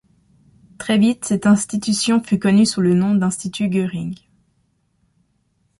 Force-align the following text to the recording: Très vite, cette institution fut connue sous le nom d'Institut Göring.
Très 0.79 0.97
vite, 0.97 1.25
cette 1.25 1.45
institution 1.45 2.23
fut 2.23 2.39
connue 2.39 2.65
sous 2.65 2.81
le 2.81 2.95
nom 2.95 3.13
d'Institut 3.13 3.69
Göring. 3.69 4.17